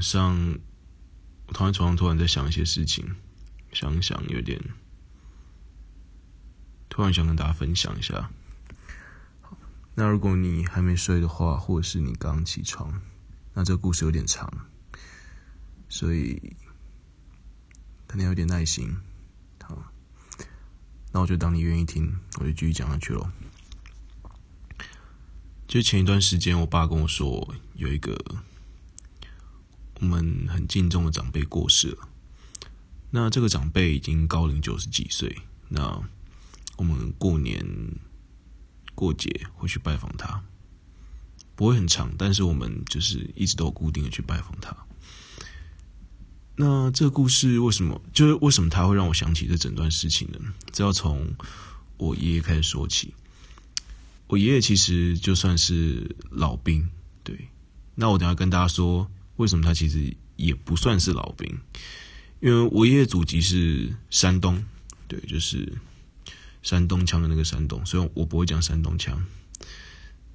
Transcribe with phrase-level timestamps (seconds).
[0.00, 0.58] 上，
[1.46, 3.16] 我躺在床上，突然在想一些事情，
[3.72, 4.60] 想想有点，
[6.88, 8.30] 突然想跟大家分享一下。
[9.94, 13.02] 那如果你还没睡的话，或者是你刚起床，
[13.54, 14.50] 那这个故事有点长，
[15.88, 16.56] 所以
[18.06, 18.96] 可能有点耐心。
[19.62, 19.92] 好，
[21.12, 23.30] 那我就当你愿意听，我就继续讲下去喽。
[25.68, 28.18] 就前一段时间，我爸跟我说，有一个
[30.00, 32.08] 我们很敬重的长辈过世了。
[33.10, 35.36] 那这个长辈已经高龄九十几岁，
[35.68, 36.02] 那
[36.76, 37.64] 我们过年。
[38.92, 40.42] 过节会去拜访他，
[41.56, 44.76] 不会很长，但是我们就是一直都固定的去拜访他。
[46.56, 50.38] 那这个故事为什么，就是为什么他会让我想起这整段事情呢？
[50.70, 51.34] 这要从
[51.96, 53.14] 我爷爷开始说起。
[54.26, 56.86] 我爷爷其实就算是老兵，
[57.24, 57.48] 对。
[57.94, 61.58] 那我等下跟大家说，为什么他其实也不算是老兵，
[62.40, 64.62] 因为我爷爷祖籍是山东，
[65.08, 65.72] 对，就是。
[66.62, 69.18] 山东腔的那个山东，所以我不会讲山东腔。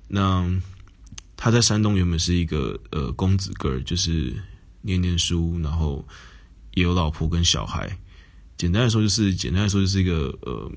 [0.08, 0.44] 那
[1.38, 4.34] 他在山东原本是一个呃公子哥，就是
[4.82, 6.04] 念念书，然后
[6.74, 7.96] 也有老婆跟小孩。
[8.58, 10.72] 简单来说，就是简单来说，就是一个呃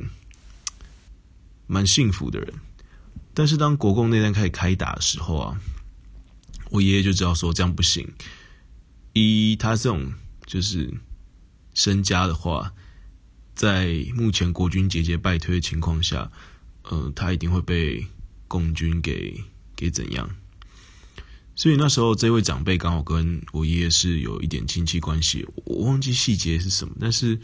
[1.66, 2.52] 蛮幸福的人。
[3.32, 5.58] 但是当国共内战开始开打的时候啊，
[6.70, 8.08] 我爷爷就知道说这样不行。
[9.12, 10.12] 以他这种
[10.46, 10.92] 就是
[11.74, 12.72] 身家的话。
[13.54, 16.30] 在目前国军节节败退的情况下，
[16.84, 18.06] 呃，他一定会被
[18.46, 19.42] 共军给
[19.74, 20.30] 给怎样？
[21.56, 27.36] 所以那时候这位长辈刚好跟我爷爷是有一点亲戚关系，我忘记细节是什么，但是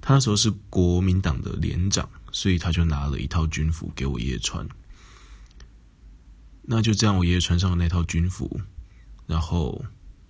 [0.00, 4.66] 他那时候是国民党的连长，所以他就拿了一套军服给我爷爷穿。
[6.66, 8.60] 那就这样，我爷爷穿上了那套军服，
[9.26, 9.84] 然后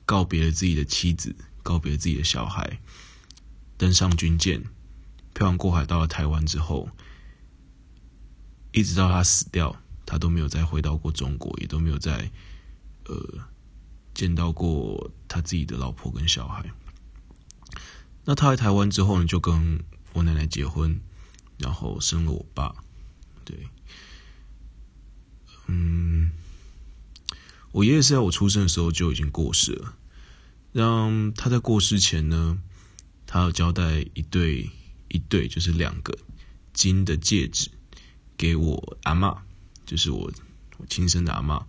[0.04, 2.78] 告别了自己的妻子，告别自己的小孩，
[3.76, 4.62] 登上军舰。
[5.34, 6.88] 漂洋过海到了台湾之后，
[8.72, 9.76] 一直到他死掉，
[10.06, 12.30] 他都没有再回到过中国，也都没有再
[13.04, 13.16] 呃
[14.14, 16.64] 见到过他自己的老婆跟小孩。
[18.24, 20.98] 那他来台湾之后呢，就跟我奶奶结婚，
[21.58, 22.74] 然后生了我爸。
[23.44, 23.68] 对，
[25.66, 26.30] 嗯，
[27.72, 29.94] 我爷爷是在我出生的时候就已经过世了。
[30.72, 32.58] 让他在过世前呢，
[33.26, 34.70] 他有交代一对。
[35.08, 36.18] 一对就是两个
[36.72, 37.70] 金的戒指
[38.36, 39.38] 给我阿嬷，
[39.86, 40.30] 就是我
[40.78, 41.64] 我亲生的阿嬷。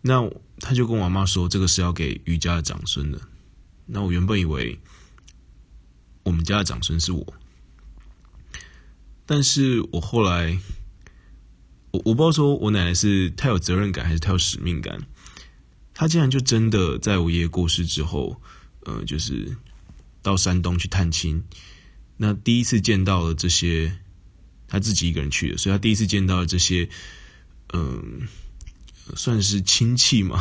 [0.00, 0.26] 那
[0.58, 3.20] 他就跟我阿妈说，这个是要给余家的长孙的。
[3.84, 4.80] 那我原本以为
[6.22, 7.34] 我们家的长孙是我，
[9.26, 10.58] 但是我后来
[11.92, 15.00] 我我不知道说我奶奶是太有责任感还是太有使命感，
[15.92, 18.40] 她竟然就真的在我爷爷过世之后，
[18.84, 19.56] 呃，就是
[20.22, 21.42] 到山东去探亲。
[22.16, 23.98] 那第一次见到了这些，
[24.68, 26.88] 他自己一个人去的，所以他第一次见到这些，
[27.72, 28.28] 嗯，
[29.16, 30.40] 算是亲戚嘛。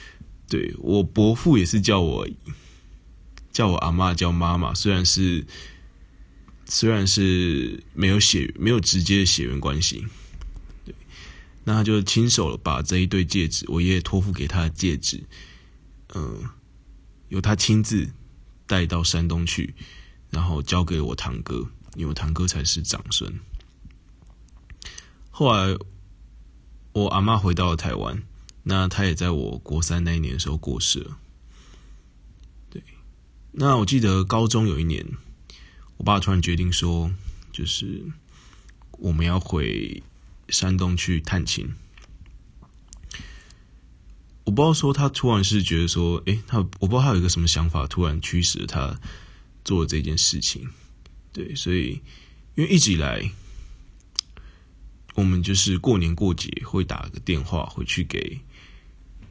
[0.48, 2.28] 对，我伯父也是叫我
[3.52, 5.44] 叫我阿嬷叫妈妈，虽然是
[6.66, 10.06] 虽然是没有血没有直接的血缘关系。
[11.68, 15.22] 那他就亲手把这一对戒指，我爷爷托付给他的戒指，
[16.14, 16.48] 嗯，
[17.28, 18.10] 由他亲自
[18.66, 19.74] 带到山东去。
[20.28, 23.32] 然后交给我堂哥，因为我堂哥才是长孙。
[25.30, 25.78] 后来
[26.92, 28.22] 我阿妈回到了台湾，
[28.64, 31.16] 那他也在我国三那一年的时候过世了。
[32.68, 32.82] 对，
[33.52, 35.06] 那我记得高中有一年，
[35.96, 37.10] 我爸突然决定说，
[37.52, 38.04] 就是
[38.98, 40.02] 我们要回
[40.48, 41.68] 山东去探亲。
[44.44, 48.98] 我不知道说他突然是觉得说，诶，他我不知道他有一个什么想法，突然驱使他。
[49.66, 50.64] 做这件事情，
[51.32, 52.00] 对，所以
[52.54, 53.28] 因为一直以来，
[55.16, 58.38] 我们就是过年过节会打个电话回去给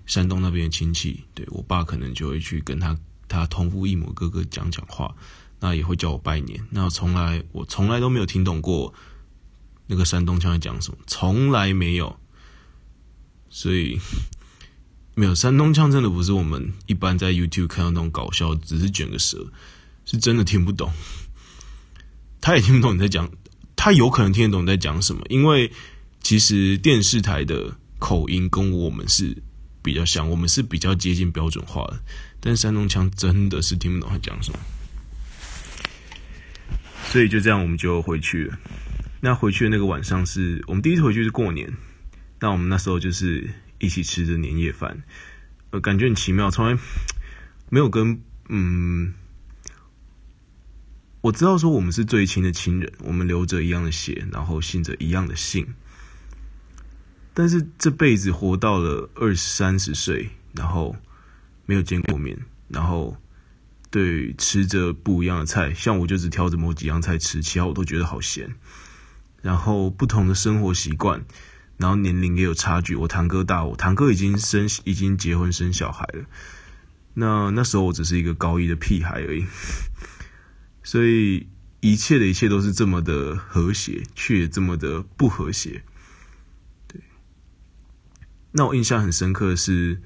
[0.06, 5.16] 山东那边的亲戚，对，我爸可能就会去跟他他同父异母哥哥讲讲话，
[5.62, 6.62] 那也会叫我拜年。
[6.70, 8.94] 那从来我从来都没有听懂过
[9.88, 12.20] 那个山东腔在讲什么，从来没有，
[13.50, 14.00] 所以
[15.16, 19.46] 没有山东腔真的不是我们一般在 YouTube 看到那种搞笑，只是卷个舌。
[20.08, 20.92] 是真的听不懂，
[22.40, 23.28] 他也听不懂你在讲，
[23.76, 25.72] 他有可能听得懂你在讲什么，因为
[26.22, 29.36] 其实电视台的口音跟我们是
[29.82, 32.00] 比较像，我们是比较接近标准化的，
[32.40, 34.60] 但山东腔真的是听不懂他讲什么，
[37.12, 38.60] 所以就这样我们就回去了。
[39.26, 41.74] 那回去的那个晚上是我们第一次回去是过年，
[42.40, 43.50] 那我们那时候就是
[43.80, 45.02] 一起吃着年夜饭，
[45.72, 46.78] 呃，感觉很奇妙，从来。
[47.72, 49.16] 没有跟嗯，
[51.22, 55.74] 我知道说我们是最亲的亲人，我们流着一样的血，然后信着一样的信，
[57.34, 60.96] 但是这辈子活到了二三十岁，然后
[61.66, 62.38] 没有见过面，
[62.68, 63.18] 然后。
[63.90, 68.54] 对，吃着不一样的菜，像我就只挑着某几样菜吃，其他我都觉得好咸。
[69.46, 71.24] 然后不同的生活习惯，
[71.78, 72.96] 然后年龄也有差距。
[72.96, 76.26] 我堂哥大我，堂哥已经生已经结婚生小孩了。
[77.14, 79.46] 那那时候我只是一个高一的屁孩而已，
[80.82, 81.48] 所以
[81.80, 85.84] 一切的一切都是这么的和谐，却也这么的不和谐。
[86.88, 87.00] 对，
[88.52, 90.02] 那我印象很深刻的是，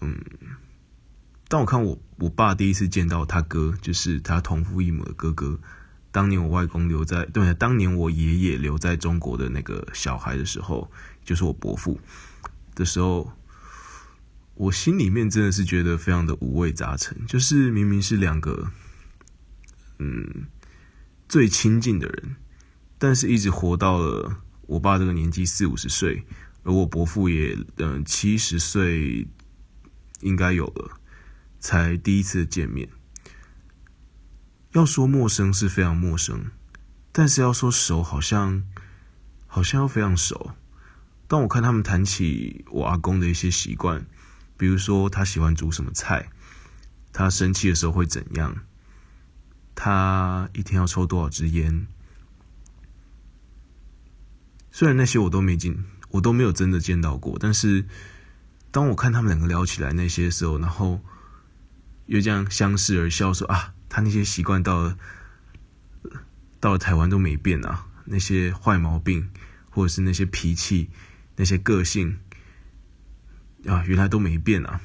[0.00, 0.18] 嗯。
[1.46, 5.60] 当我看我我爸第一次见到他哥，就是他同父异母的哥哥。
[6.12, 10.88] 当年我外公留在，对，当年我爷爷留在中国的那个小孩的时候，
[11.24, 11.98] 就是我伯父
[12.74, 13.32] 的时候，
[14.54, 17.26] 我心里面真的是觉得非常的五味杂陈。
[17.26, 18.70] 就是明明是两个，
[19.98, 20.46] 嗯，
[21.28, 22.36] 最亲近的人，
[22.98, 24.36] 但是一直活到了
[24.66, 26.24] 我爸这个年纪四五十岁，
[26.62, 29.26] 而我伯父也嗯七十岁
[30.20, 30.98] 应该有了。
[31.58, 32.88] 才第一次见面，
[34.72, 36.46] 要说陌生是非常陌生，
[37.12, 38.62] 但是要说熟，好像
[39.46, 40.52] 好像又非常熟。
[41.28, 44.06] 当我看他们谈起我阿公的一些习惯，
[44.56, 46.30] 比如说他喜欢煮什么菜，
[47.12, 48.56] 他生气的时候会怎样，
[49.74, 51.86] 他一天要抽多少支烟，
[54.70, 57.84] 虽然那些我都没见，我都没有真的见到过，但是
[58.70, 60.98] 当我看他们两个聊起来那些时候，然后。
[62.12, 64.98] 又这样相视而笑，说啊，他那些习惯到了
[66.60, 69.30] 到了台湾都没变啊，那些坏毛病
[69.70, 70.90] 或者是那些脾气、
[71.36, 72.18] 那些个性
[73.66, 74.82] 啊，原来都没变啊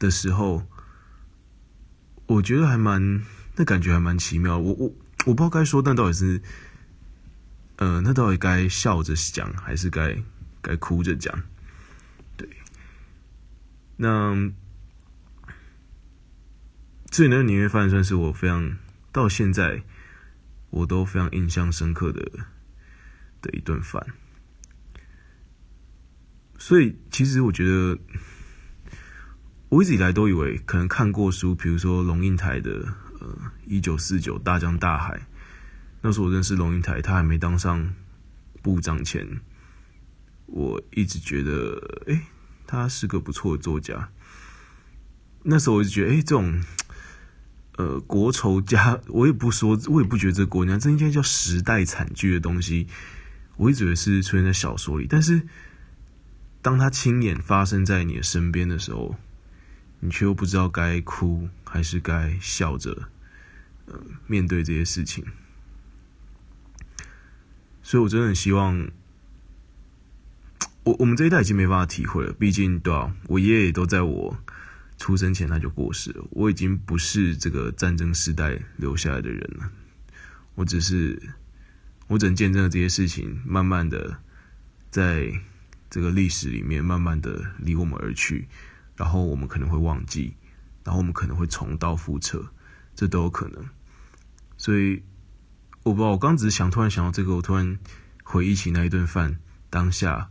[0.00, 0.66] 的时候，
[2.26, 3.22] 我觉得还蛮
[3.54, 4.58] 那感觉还蛮奇妙。
[4.58, 4.92] 我我
[5.26, 6.42] 我不知道该说，但到底是，
[7.76, 10.20] 呃，那到底该笑着讲还是该
[10.60, 11.40] 该哭着讲？
[12.36, 12.48] 对，
[13.94, 14.50] 那。
[17.12, 18.76] 所以那个年夜饭算是我非常
[19.10, 19.82] 到现在
[20.68, 22.20] 我都非常印象深刻的
[23.40, 24.04] 的一顿饭。
[26.58, 27.98] 所以其实我觉得，
[29.70, 32.70] 我一直以来都以为可能看过书，比如说龙应台的
[33.20, 33.28] 呃
[33.66, 35.16] 《一九四九大江大海》，
[36.02, 37.94] 那时候我认识龙应台，他还没当上
[38.62, 39.40] 部长前，
[40.46, 42.20] 我一直觉得哎，
[42.66, 44.10] 他是个不错的作家。
[45.44, 46.60] 那时候我就觉得哎，这种。
[47.76, 52.86] 呃，国仇家，我也不说，我也不觉得这国家，这应该叫时代惨剧的东西，
[53.56, 55.42] 我一直以为是出现在小说里，但是
[56.62, 59.16] 当他亲眼发生在你的身边的时候，
[60.00, 63.10] 你却又不知道该哭还是该笑着，
[63.84, 65.26] 呃，面对这些事情。
[67.82, 68.88] 所以我真的很希望，
[70.84, 74.38] 我我们这一代已经没办法体会了，毕竟对啊，我爷爷也都在我。
[74.98, 79.70] 出生前他就过世了，我已经不是这个战争时代留下来的人了。
[80.54, 81.20] 我只是，
[82.06, 84.18] 我只能见证了这些事情，慢慢的
[84.90, 85.30] 在
[85.90, 88.48] 这个历史里面，慢慢的离我们而去，
[88.96, 90.34] 然后我们可能会忘记，
[90.82, 92.48] 然后我们可能会重蹈覆辙，
[92.94, 93.62] 这都有可能。
[94.56, 95.02] 所以，
[95.82, 97.78] 我不知道，我刚只是想突然想到这个，我突然
[98.24, 99.38] 回忆起那一顿饭
[99.68, 100.30] 当下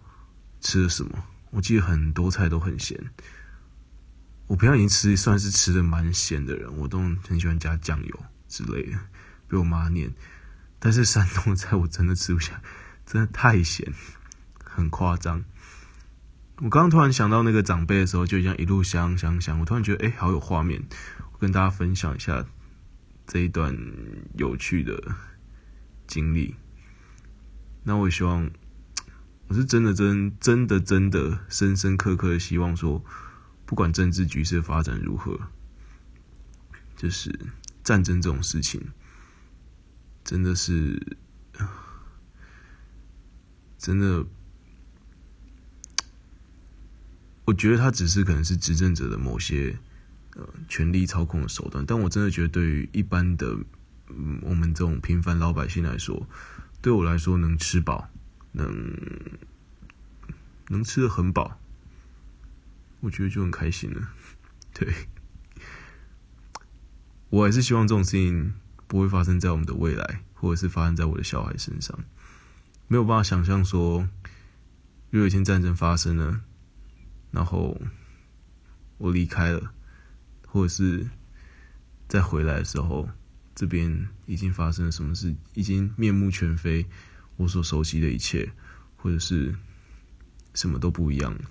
[0.59, 2.99] 吃了什么，我记得很多菜都很咸。
[4.47, 8.99] 我平常已经吃算是吃的蛮咸的人，我都很喜欢加酱油之类的，
[9.47, 10.13] 被我妈念。
[10.77, 12.61] 但是山东的菜我真的吃不下，
[13.07, 13.91] 真的太咸，
[14.63, 15.43] 很夸张。
[16.57, 20.83] 我刚刚突然想到那个长辈的时候，就这样一路香香香，我突然觉得哎、好有画面。
[21.31, 22.45] 我跟大家分享一下
[23.25, 23.75] 这一段
[24.35, 25.15] 有趣的
[26.05, 26.55] 经历。
[27.83, 28.51] 那我希望，
[29.47, 33.03] 我是真的真真的真的深深刻刻的希望说。
[33.65, 35.39] 不管政治局势发展如何，
[36.95, 37.37] 就是
[37.83, 38.81] 战争这种事情，
[40.23, 41.17] 真的是，
[43.77, 44.25] 真的，
[47.45, 49.77] 我觉得他只是可能是执政者的某些
[50.35, 53.57] 呃权力操控的手段，但我真的觉得对于一般的
[54.41, 56.27] 我们这种平凡老百姓来说，
[56.81, 58.09] 对我来说能吃饱，
[58.51, 58.95] 能
[60.69, 61.59] 能吃得很饱。
[63.05, 64.09] 我觉得就很开心了，
[64.73, 64.91] 对，
[67.29, 68.55] 我还是希望这种事情
[68.87, 72.03] 不会发生在我们的未来，或者是发生在我的小孩身上。
[72.87, 73.99] 没有办法想象说，
[75.11, 76.41] 如果有一天战争发生了，
[77.29, 77.79] 然后
[78.97, 79.71] 我离开了，
[80.47, 81.07] 或者是
[82.07, 83.07] 再回来的时候，
[83.53, 86.87] 这边已经发生了什么事，已经面目全非，
[87.35, 88.51] 我所熟悉的一切，
[88.95, 89.55] 或者是
[90.55, 91.41] 什么都不一样了。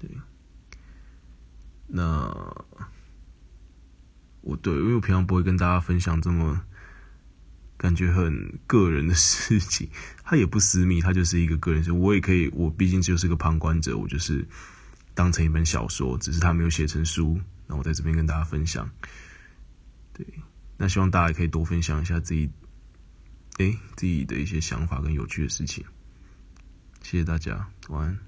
[0.00, 0.08] 对，
[1.88, 2.28] 那
[4.42, 6.60] 我对，因为我平常不会跟大家分享这么
[7.76, 9.88] 感觉很个人的事情，
[10.22, 11.90] 它也不私密，它就是一个个人事。
[11.92, 14.46] 我也可以，我毕竟就是个旁观者，我就是
[15.14, 18.88] 当成一本小说，只是他没有写成书，那我在这边跟大家分享。
[20.12, 20.26] 对。
[20.80, 22.48] 那希望大家可以多分享一下自己，
[23.58, 25.84] 哎，自己的一些想法跟有趣的事情。
[27.02, 28.27] 谢谢大家，晚安。